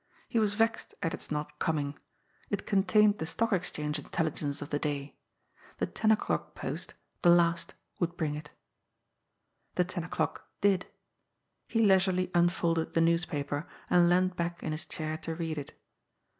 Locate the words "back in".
14.35-14.71